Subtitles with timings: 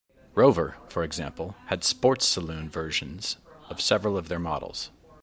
[0.33, 3.37] Rover, for example, had Sports Saloon versions
[3.69, 4.89] of several of their models.